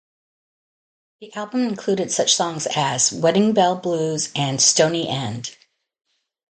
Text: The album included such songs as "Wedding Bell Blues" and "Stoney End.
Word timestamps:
The 1.19 1.31
album 1.35 1.61
included 1.61 2.11
such 2.11 2.33
songs 2.33 2.65
as 2.75 3.11
"Wedding 3.11 3.53
Bell 3.53 3.75
Blues" 3.75 4.31
and 4.35 4.59
"Stoney 4.59 5.07
End. 5.07 5.55